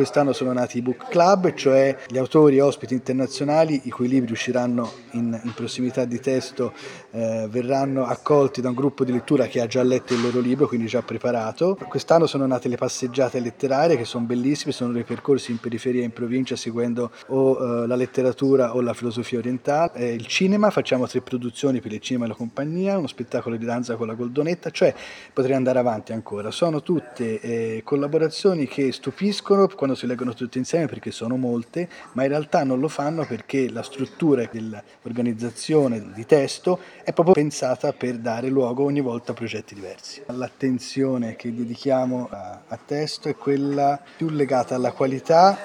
[0.00, 4.90] Quest'anno sono nati i book club, cioè gli autori ospiti internazionali i cui libri usciranno
[5.10, 6.72] in, in prossimità di testo
[7.10, 10.66] eh, verranno accolti da un gruppo di lettura che ha già letto il loro libro,
[10.66, 11.76] quindi già preparato.
[11.86, 16.04] Quest'anno sono nate le passeggiate letterarie che sono bellissime, sono dei percorsi in periferia e
[16.04, 19.92] in provincia seguendo o eh, la letteratura o la filosofia orientale.
[19.96, 23.66] Eh, il cinema, facciamo tre produzioni per il cinema e la compagnia, uno spettacolo di
[23.66, 24.94] danza con la Goldonetta, cioè
[25.34, 26.50] potrei andare avanti ancora.
[26.50, 32.22] Sono tutte eh, collaborazioni che stupiscono quando si leggono tutte insieme perché sono molte, ma
[32.22, 38.18] in realtà non lo fanno perché la struttura dell'organizzazione di testo è proprio pensata per
[38.18, 40.22] dare luogo ogni volta a progetti diversi.
[40.26, 45.58] L'attenzione che dedichiamo a, a testo è quella più legata alla qualità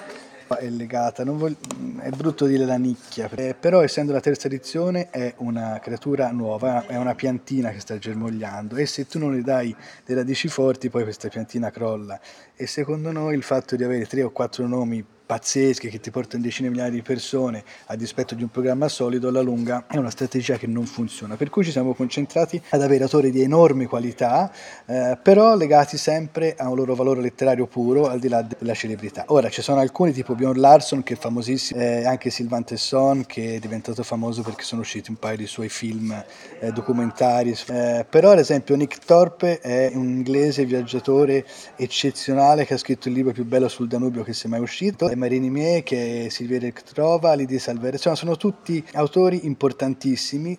[0.60, 1.56] è legata, voglio,
[2.06, 6.86] è brutto dire la nicchia, eh, però essendo la terza edizione è una creatura nuova,
[6.86, 10.92] è una piantina che sta germogliando e se tu non le dai le radici forti
[10.92, 12.20] poi questa piantina crolla.
[12.56, 16.44] E secondo noi il fatto di avere tre o quattro nomi pazzesche che ti portano
[16.44, 20.10] decine di migliaia di persone a dispetto di un programma solido, alla lunga è una
[20.10, 21.36] strategia che non funziona.
[21.36, 24.52] Per cui ci siamo concentrati ad avere autori di enorme qualità,
[24.86, 29.26] eh, però legati sempre a un loro valore letterario puro, al di là della celebrità.
[29.28, 33.56] Ora ci sono alcuni tipo Bjorn Larson che è famosissimo, eh, anche Sylvain Tesson che
[33.56, 36.12] è diventato famoso perché sono usciti un paio di suoi film
[36.60, 42.78] eh, documentari, eh, però ad esempio Nick Thorpe è un inglese viaggiatore eccezionale che ha
[42.78, 46.30] scritto il libro più bello sul Danubio che sia mai uscito Marini Mie, che è
[46.30, 50.54] Silvia Electrova, Lidia Salvere, insomma sono tutti autori importantissimi